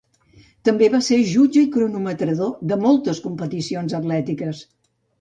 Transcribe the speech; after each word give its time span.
També 0.69 0.87
va 0.93 1.01
ser 1.07 1.19
jutge 1.33 1.63
i 1.67 1.69
cronometrador 1.77 2.51
de 2.73 2.81
moltes 2.89 3.23
competicions 3.29 3.99
atlètiques. 4.03 4.69